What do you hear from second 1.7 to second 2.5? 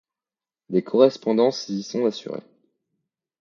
sont assurées.